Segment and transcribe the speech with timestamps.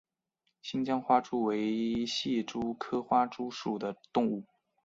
[0.63, 4.43] 新疆花蛛为蟹蛛科花蛛属的动物。